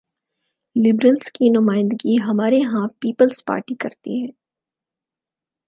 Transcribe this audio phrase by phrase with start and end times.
[0.75, 4.27] Liberals کی نمائندگی ہمارے ہاں پیپلز پارٹی کرتی ہے۔